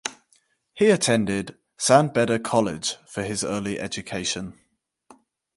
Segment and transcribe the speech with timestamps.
[0.73, 4.57] He attended San Beda College for his early education.